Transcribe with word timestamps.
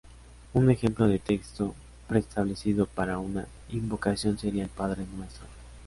Un 0.55 0.71
ejemplo 0.71 1.07
de 1.07 1.19
texto 1.19 1.75
preestablecido 2.07 2.87
para 2.87 3.19
una 3.19 3.45
invocación 3.69 4.39
sería 4.39 4.63
el 4.63 4.69
"Padre 4.69 5.05
nuestro". 5.15 5.45